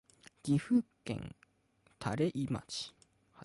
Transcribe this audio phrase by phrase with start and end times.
[0.41, 1.35] 岐阜県
[2.03, 2.91] 垂井町